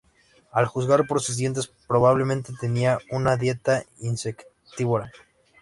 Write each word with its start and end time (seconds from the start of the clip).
A 0.51 0.65
juzgar 0.65 1.05
por 1.05 1.21
sus 1.21 1.37
dientes, 1.37 1.71
probablemente 1.87 2.53
tenía 2.59 2.97
una 3.11 3.37
dieta 3.37 3.85
insectívora. 3.99 5.11